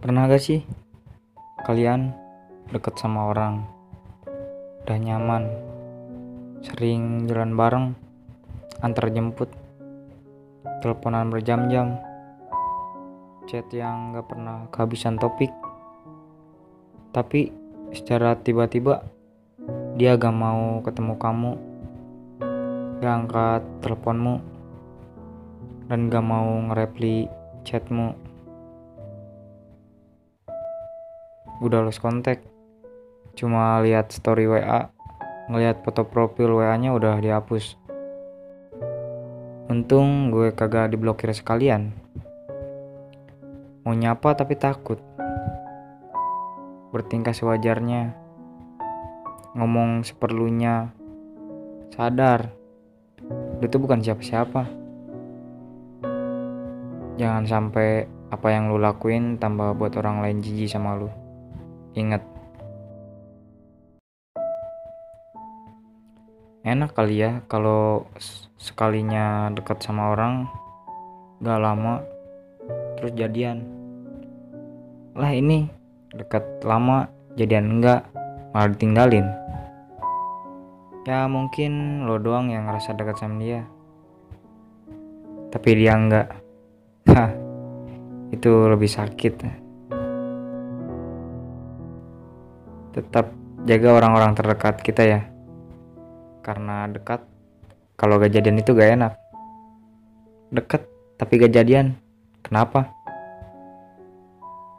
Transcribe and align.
Pernah 0.00 0.32
gak 0.32 0.40
sih 0.40 0.64
kalian 1.60 2.16
deket 2.72 2.96
sama 2.96 3.28
orang, 3.36 3.68
udah 4.80 4.96
nyaman, 4.96 5.44
sering 6.64 7.28
jalan 7.28 7.52
bareng, 7.52 7.92
antar 8.80 9.12
jemput, 9.12 9.52
teleponan 10.80 11.28
berjam-jam, 11.28 12.00
chat 13.44 13.68
yang 13.76 14.16
gak 14.16 14.24
pernah 14.24 14.72
kehabisan 14.72 15.20
topik, 15.20 15.52
tapi 17.12 17.52
secara 17.92 18.40
tiba-tiba 18.40 19.04
dia 20.00 20.16
gak 20.16 20.32
mau 20.32 20.80
ketemu 20.80 21.14
kamu, 21.20 21.52
gak 23.04 23.14
angkat 23.20 23.62
teleponmu, 23.84 24.40
dan 25.92 26.08
gak 26.08 26.24
mau 26.24 26.48
nge-reply 26.72 27.28
chatmu. 27.68 28.29
Udah 31.60 31.84
lost 31.84 32.00
kontak 32.00 32.40
cuma 33.36 33.78
lihat 33.84 34.10
story 34.10 34.48
WA 34.48 34.90
ngelihat 35.50 35.82
foto 35.82 36.06
profil 36.06 36.62
WA-nya 36.62 36.94
udah 36.94 37.18
dihapus. 37.18 37.74
Untung 39.66 40.30
gue 40.30 40.54
kagak 40.54 40.94
diblokir 40.94 41.34
sekalian. 41.34 41.90
Mau 43.82 43.90
nyapa 43.90 44.38
tapi 44.38 44.54
takut. 44.54 45.02
Bertingkah 46.94 47.34
sewajarnya. 47.34 48.14
Ngomong 49.58 50.06
seperlunya. 50.06 50.94
Sadar. 51.90 52.54
Itu 53.58 53.82
bukan 53.82 54.06
siapa-siapa. 54.06 54.70
Jangan 57.18 57.44
sampai 57.50 58.06
apa 58.30 58.48
yang 58.54 58.70
lu 58.70 58.78
lakuin 58.78 59.34
tambah 59.42 59.74
buat 59.74 59.98
orang 59.98 60.22
lain 60.22 60.38
jijik 60.38 60.70
sama 60.70 60.94
lu 60.94 61.10
Ingat, 61.90 62.22
enak 66.62 66.94
kali 66.94 67.18
ya 67.18 67.42
kalau 67.50 68.06
sekalinya 68.60 69.50
dekat 69.50 69.82
sama 69.82 70.14
orang 70.14 70.46
gak 71.42 71.58
lama 71.58 72.04
terus 72.94 73.16
jadian. 73.18 73.66
Lah 75.18 75.34
ini 75.34 75.66
dekat 76.14 76.62
lama 76.62 77.10
jadian 77.34 77.80
enggak 77.80 78.06
malah 78.54 78.70
ditinggalin. 78.70 79.26
Ya 81.08 81.26
mungkin 81.26 82.04
lo 82.06 82.20
doang 82.20 82.54
yang 82.54 82.70
ngerasa 82.70 82.94
dekat 82.94 83.18
sama 83.18 83.42
dia. 83.42 83.66
Tapi 85.50 85.70
dia 85.74 85.98
enggak. 85.98 86.28
Hah, 87.10 87.34
itu 88.30 88.50
lebih 88.70 88.86
sakit. 88.86 89.69
Tetap 92.90 93.30
jaga 93.64 93.96
orang-orang 93.96 94.32
terdekat 94.34 94.82
kita 94.82 95.02
ya. 95.06 95.20
Karena 96.40 96.88
dekat 96.90 97.22
kalau 98.00 98.16
gak 98.16 98.32
jadian 98.32 98.58
itu 98.58 98.72
gak 98.72 98.96
enak. 98.96 99.12
Dekat 100.50 100.82
tapi 101.20 101.36
gak 101.36 101.52
jadian 101.52 102.00
kenapa? 102.40 102.90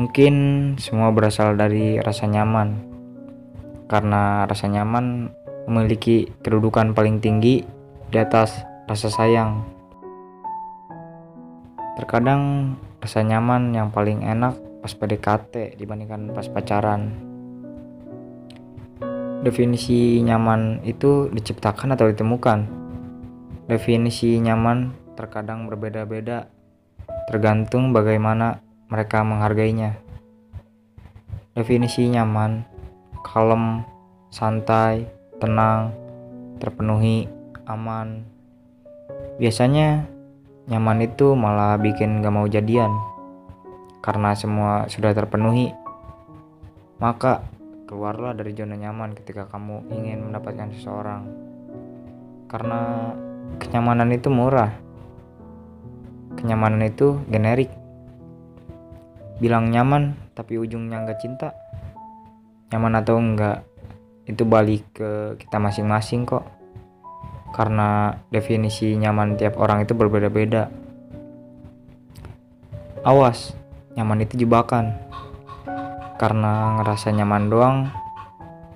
Mungkin 0.00 0.34
semua 0.80 1.12
berasal 1.12 1.54
dari 1.54 2.00
rasa 2.00 2.24
nyaman. 2.24 2.80
Karena 3.86 4.48
rasa 4.48 4.72
nyaman 4.72 5.28
memiliki 5.68 6.32
kedudukan 6.40 6.96
paling 6.96 7.20
tinggi 7.20 7.60
di 8.08 8.16
atas 8.16 8.64
rasa 8.88 9.12
sayang. 9.12 9.62
Terkadang 12.00 12.74
rasa 13.04 13.20
nyaman 13.20 13.76
yang 13.76 13.92
paling 13.92 14.24
enak 14.24 14.56
pas 14.80 14.96
PDKT 14.96 15.76
dibandingkan 15.76 16.32
pas 16.32 16.48
pacaran 16.48 17.31
Definisi 19.42 20.22
nyaman 20.22 20.86
itu 20.86 21.26
diciptakan 21.34 21.98
atau 21.98 22.06
ditemukan. 22.06 22.62
Definisi 23.66 24.38
nyaman 24.38 24.94
terkadang 25.18 25.66
berbeda-beda, 25.66 26.46
tergantung 27.26 27.90
bagaimana 27.90 28.62
mereka 28.86 29.26
menghargainya. 29.26 29.98
Definisi 31.58 32.06
nyaman, 32.06 32.62
kalem, 33.26 33.82
santai, 34.30 35.10
tenang, 35.42 35.90
terpenuhi, 36.62 37.26
aman. 37.66 38.22
Biasanya 39.42 40.06
nyaman 40.70 41.02
itu 41.02 41.34
malah 41.34 41.82
bikin 41.82 42.22
gak 42.22 42.30
mau 42.30 42.46
jadian 42.46 42.94
karena 44.06 44.38
semua 44.38 44.86
sudah 44.86 45.10
terpenuhi. 45.10 45.74
Maka 47.02 47.42
Keluarlah 47.92 48.32
dari 48.32 48.56
zona 48.56 48.72
nyaman 48.72 49.12
ketika 49.12 49.44
kamu 49.52 49.84
ingin 49.92 50.24
mendapatkan 50.24 50.72
seseorang. 50.72 51.28
Karena 52.48 53.12
kenyamanan 53.60 54.08
itu 54.16 54.32
murah. 54.32 54.72
Kenyamanan 56.40 56.88
itu 56.88 57.20
generik. 57.28 57.68
Bilang 59.44 59.68
nyaman 59.68 60.16
tapi 60.32 60.56
ujungnya 60.56 61.04
nggak 61.04 61.20
cinta. 61.20 61.52
Nyaman 62.72 62.96
atau 62.96 63.20
enggak 63.20 63.60
itu 64.24 64.40
balik 64.48 64.88
ke 64.96 65.36
kita 65.36 65.60
masing-masing 65.60 66.24
kok. 66.24 66.48
Karena 67.52 68.16
definisi 68.32 68.96
nyaman 68.96 69.36
tiap 69.36 69.60
orang 69.60 69.84
itu 69.84 69.92
berbeda-beda. 69.92 70.72
Awas, 73.04 73.52
nyaman 74.00 74.24
itu 74.24 74.40
jebakan 74.40 75.11
karena 76.22 76.78
ngerasa 76.78 77.10
nyaman 77.10 77.50
doang 77.50 77.90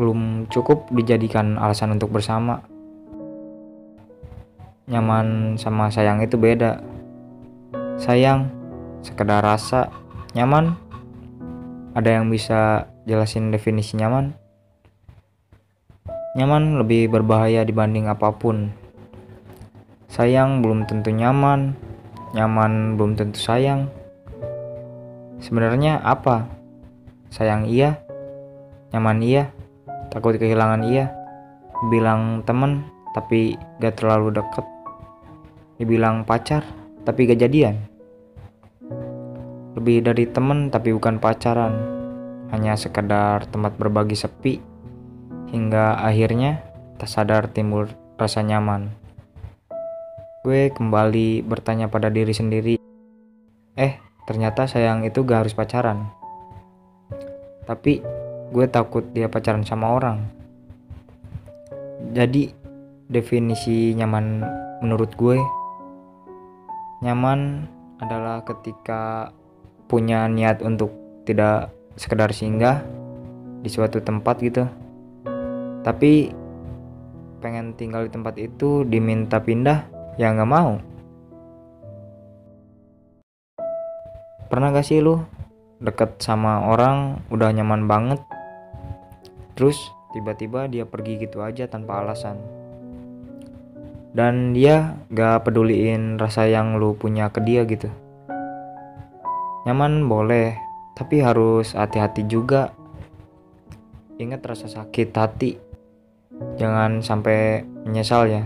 belum 0.00 0.48
cukup 0.48 0.88
dijadikan 0.88 1.60
alasan 1.60 1.92
untuk 1.92 2.08
bersama. 2.08 2.64
Nyaman 4.88 5.60
sama 5.60 5.92
sayang 5.92 6.24
itu 6.24 6.40
beda. 6.40 6.80
Sayang 8.00 8.48
sekedar 9.04 9.44
rasa, 9.44 9.92
nyaman 10.32 10.72
ada 11.92 12.16
yang 12.16 12.32
bisa 12.32 12.88
jelasin 13.04 13.52
definisi 13.52 14.00
nyaman? 14.00 14.32
Nyaman 16.40 16.80
lebih 16.80 17.12
berbahaya 17.12 17.60
dibanding 17.60 18.08
apa 18.08 18.32
pun. 18.32 18.72
Sayang 20.08 20.64
belum 20.64 20.88
tentu 20.88 21.12
nyaman, 21.12 21.76
nyaman 22.32 22.96
belum 22.96 23.20
tentu 23.20 23.36
sayang. 23.36 23.92
Sebenarnya 25.44 26.00
apa 26.00 26.63
sayang 27.34 27.66
iya 27.66 27.98
nyaman 28.94 29.18
iya 29.18 29.50
takut 30.14 30.38
kehilangan 30.38 30.86
iya. 30.86 31.10
Bilang 31.90 32.46
temen 32.46 32.86
tapi 33.10 33.58
gak 33.82 33.98
terlalu 33.98 34.38
deket. 34.38 34.62
Dibilang 35.82 36.22
pacar 36.22 36.62
tapi 37.02 37.26
gak 37.26 37.42
jadian. 37.42 37.74
Lebih 39.74 40.06
dari 40.06 40.30
temen 40.30 40.70
tapi 40.70 40.94
bukan 40.94 41.18
pacaran. 41.18 41.74
Hanya 42.54 42.78
sekedar 42.78 43.50
tempat 43.50 43.74
berbagi 43.74 44.14
sepi. 44.14 44.62
Hingga 45.50 45.98
akhirnya 45.98 46.62
tak 47.02 47.10
sadar 47.10 47.50
timbul 47.50 47.90
rasa 48.14 48.46
nyaman. 48.46 48.94
Gue 50.46 50.70
kembali 50.70 51.42
bertanya 51.42 51.90
pada 51.90 52.06
diri 52.06 52.30
sendiri. 52.30 52.74
Eh 53.74 53.98
ternyata 54.24 54.70
sayang 54.70 55.02
itu 55.02 55.26
gak 55.26 55.44
harus 55.44 55.58
pacaran 55.58 56.23
tapi 57.64 58.04
gue 58.52 58.66
takut 58.68 59.02
dia 59.12 59.28
pacaran 59.28 59.64
sama 59.64 59.92
orang. 59.96 60.24
Jadi 62.12 62.52
definisi 63.08 63.92
nyaman 63.96 64.44
menurut 64.84 65.12
gue 65.16 65.40
nyaman 67.04 67.68
adalah 68.00 68.44
ketika 68.44 69.32
punya 69.88 70.28
niat 70.28 70.64
untuk 70.64 70.92
tidak 71.28 71.72
sekedar 71.96 72.32
singgah 72.32 72.84
di 73.64 73.68
suatu 73.72 74.00
tempat 74.00 74.40
gitu. 74.44 74.64
Tapi 75.84 76.32
pengen 77.44 77.76
tinggal 77.76 78.08
di 78.08 78.10
tempat 78.12 78.40
itu 78.40 78.88
diminta 78.88 79.40
pindah 79.40 79.84
ya 80.16 80.32
nggak 80.32 80.48
mau. 80.48 80.80
Pernah 84.48 84.70
gak 84.70 84.86
sih 84.86 85.02
lu 85.02 85.18
deket 85.84 86.16
sama 86.24 86.64
orang 86.64 87.20
udah 87.28 87.52
nyaman 87.52 87.84
banget. 87.84 88.20
Terus 89.54 89.76
tiba-tiba 90.16 90.66
dia 90.66 90.88
pergi 90.88 91.20
gitu 91.20 91.44
aja 91.44 91.68
tanpa 91.68 92.00
alasan. 92.00 92.40
Dan 94.14 94.56
dia 94.56 94.96
gak 95.12 95.44
peduliin 95.44 96.16
rasa 96.16 96.48
yang 96.48 96.80
lu 96.80 96.96
punya 96.96 97.28
ke 97.28 97.44
dia 97.44 97.68
gitu. 97.68 97.92
Nyaman 99.68 100.08
boleh 100.08 100.56
tapi 100.96 101.20
harus 101.20 101.76
hati-hati 101.76 102.24
juga. 102.24 102.72
Ingat 104.16 104.40
rasa 104.46 104.66
sakit 104.70 105.10
hati. 105.12 105.58
Jangan 106.56 107.02
sampai 107.02 107.66
menyesal 107.84 108.30
ya. 108.30 108.44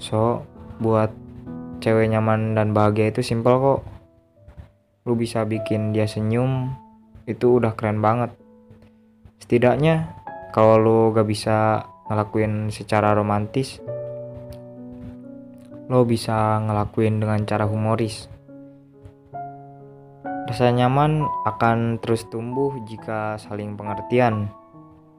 So 0.00 0.48
buat 0.80 1.12
cewek 1.84 2.08
nyaman 2.08 2.56
dan 2.56 2.72
bahagia 2.72 3.12
itu 3.12 3.20
simpel 3.20 3.60
kok 3.60 3.80
lu 5.10 5.18
bisa 5.18 5.42
bikin 5.42 5.90
dia 5.90 6.06
senyum 6.06 6.70
itu 7.26 7.58
udah 7.58 7.74
keren 7.74 7.98
banget. 7.98 8.30
Setidaknya 9.42 10.14
kalau 10.54 10.78
lu 10.78 10.98
gak 11.10 11.26
bisa 11.26 11.82
ngelakuin 12.06 12.70
secara 12.70 13.10
romantis 13.10 13.82
lo 15.90 16.06
bisa 16.06 16.62
ngelakuin 16.62 17.18
dengan 17.18 17.42
cara 17.42 17.66
humoris. 17.66 18.30
Rasa 20.46 20.70
nyaman 20.70 21.26
akan 21.42 21.98
terus 21.98 22.30
tumbuh 22.30 22.78
jika 22.86 23.34
saling 23.42 23.74
pengertian 23.74 24.46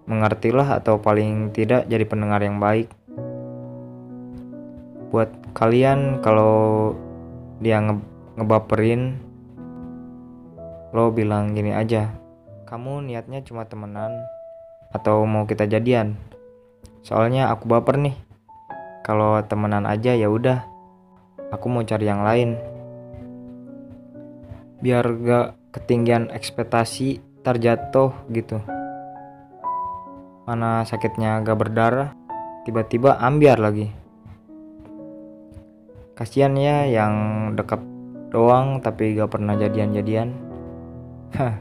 mengertilah 0.08 0.80
atau 0.80 1.04
paling 1.04 1.52
tidak 1.52 1.84
jadi 1.92 2.08
pendengar 2.08 2.40
yang 2.40 2.64
baik. 2.64 2.88
Buat 5.12 5.52
kalian 5.52 6.24
kalau 6.24 6.96
dia 7.60 7.84
nge 7.84 8.00
ngebaperin 8.40 9.31
lo 10.92 11.12
bilang 11.12 11.56
gini 11.56 11.72
aja 11.72 12.22
kamu 12.72 13.04
niatnya 13.04 13.44
cuma 13.44 13.68
temenan 13.68 14.16
atau 14.96 15.28
mau 15.28 15.44
kita 15.44 15.68
jadian? 15.68 16.16
Soalnya 17.04 17.52
aku 17.52 17.68
baper 17.68 18.00
nih. 18.00 18.16
Kalau 19.04 19.44
temenan 19.44 19.84
aja 19.84 20.16
ya 20.16 20.32
udah 20.32 20.64
aku 21.52 21.68
mau 21.68 21.84
cari 21.84 22.08
yang 22.08 22.24
lain. 22.24 22.56
Biar 24.80 25.04
gak 25.04 25.76
ketinggian 25.76 26.32
ekspektasi 26.32 27.20
terjatuh 27.44 28.16
gitu. 28.32 28.64
Mana 30.48 30.88
sakitnya 30.88 31.44
gak 31.44 31.60
berdarah 31.60 32.16
tiba-tiba 32.64 33.20
ambiar 33.20 33.60
lagi. 33.60 33.92
Kasihan 36.16 36.56
ya 36.56 36.88
yang 36.88 37.14
deket 37.60 37.84
doang 38.32 38.80
tapi 38.80 39.12
gak 39.12 39.36
pernah 39.36 39.60
jadian-jadian 39.60 40.51
hah. 41.36 41.56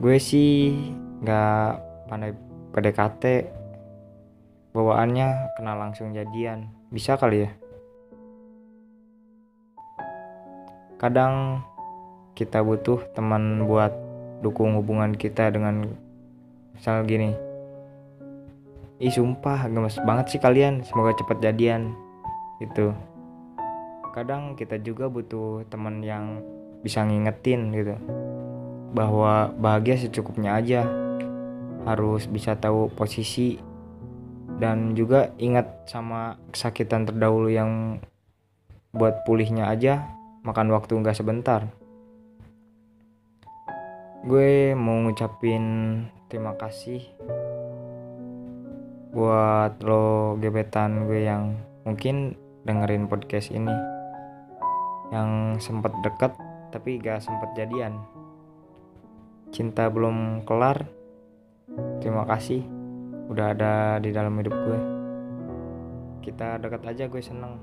Gue 0.00 0.16
sih 0.18 0.74
gak 1.22 1.78
pandai 2.08 2.34
PDKT 2.72 3.24
bawaannya 4.72 5.56
kenal 5.56 5.76
langsung 5.76 6.16
jadian. 6.16 6.72
Bisa 6.88 7.20
kali 7.20 7.44
ya? 7.46 7.50
Kadang 10.96 11.64
kita 12.32 12.64
butuh 12.64 13.04
teman 13.12 13.68
buat 13.68 13.92
dukung 14.40 14.74
hubungan 14.80 15.12
kita 15.12 15.52
dengan 15.52 15.86
misal 16.72 17.04
gini. 17.04 17.36
Ih 19.02 19.12
sumpah 19.12 19.66
gemes 19.68 19.98
banget 20.06 20.32
sih 20.32 20.40
kalian. 20.40 20.86
Semoga 20.86 21.12
cepat 21.18 21.42
jadian 21.42 21.92
itu 22.62 22.94
kadang 24.12 24.54
kita 24.54 24.76
juga 24.78 25.08
butuh 25.08 25.64
teman 25.72 26.04
yang 26.04 26.44
bisa 26.84 27.00
ngingetin 27.00 27.72
gitu 27.72 27.96
bahwa 28.92 29.50
bahagia 29.56 29.96
secukupnya 29.96 30.54
aja. 30.56 30.84
Harus 31.82 32.30
bisa 32.30 32.54
tahu 32.54 32.92
posisi 32.94 33.58
dan 34.62 34.94
juga 34.94 35.34
ingat 35.42 35.90
sama 35.90 36.38
kesakitan 36.54 37.08
terdahulu 37.08 37.50
yang 37.50 37.98
buat 38.94 39.26
pulihnya 39.26 39.66
aja 39.66 40.06
makan 40.46 40.70
waktu 40.70 40.94
nggak 40.94 41.18
sebentar. 41.18 41.66
Gue 44.22 44.78
mau 44.78 45.02
ngucapin 45.02 45.64
terima 46.30 46.54
kasih 46.54 47.02
buat 49.12 49.82
lo 49.82 50.38
gebetan 50.38 51.10
gue 51.10 51.26
yang 51.26 51.58
mungkin 51.82 52.38
dengerin 52.62 53.10
podcast 53.10 53.50
ini. 53.50 53.74
Yang 55.10 55.60
sempat 55.66 55.92
dekat 56.06 56.32
tapi 56.72 56.96
gak 56.96 57.20
sempat 57.20 57.52
jadian 57.52 58.00
cinta 59.52 59.86
belum 59.92 60.48
kelar 60.48 60.88
terima 62.00 62.24
kasih 62.24 62.64
udah 63.32 63.56
ada 63.56 63.74
di 63.96 64.12
dalam 64.12 64.36
hidup 64.36 64.52
gue. 64.52 64.80
Kita 66.22 66.60
dekat 66.60 66.82
aja 66.84 67.04
gue 67.08 67.22
seneng 67.22 67.56